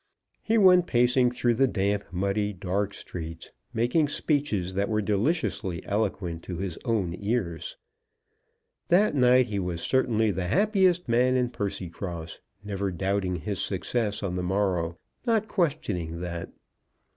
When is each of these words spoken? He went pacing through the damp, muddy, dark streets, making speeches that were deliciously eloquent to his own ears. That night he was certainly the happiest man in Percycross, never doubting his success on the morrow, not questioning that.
He 0.41 0.57
went 0.57 0.87
pacing 0.87 1.29
through 1.29 1.53
the 1.53 1.67
damp, 1.67 2.05
muddy, 2.11 2.53
dark 2.53 2.95
streets, 2.95 3.51
making 3.71 4.07
speeches 4.07 4.73
that 4.73 4.89
were 4.89 4.99
deliciously 4.99 5.85
eloquent 5.85 6.41
to 6.45 6.57
his 6.57 6.79
own 6.83 7.15
ears. 7.19 7.77
That 8.87 9.13
night 9.13 9.45
he 9.45 9.59
was 9.59 9.79
certainly 9.81 10.31
the 10.31 10.47
happiest 10.47 11.07
man 11.07 11.35
in 11.35 11.51
Percycross, 11.51 12.39
never 12.63 12.89
doubting 12.89 13.35
his 13.35 13.59
success 13.61 14.23
on 14.23 14.35
the 14.37 14.41
morrow, 14.41 14.97
not 15.27 15.47
questioning 15.47 16.19
that. 16.21 16.49